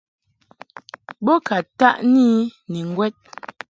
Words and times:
Bo 1.25 1.33
ka 1.47 1.57
taʼni 1.79 2.23
I 2.39 2.49
ni 2.71 2.79
ŋgwɛd. 2.89 3.13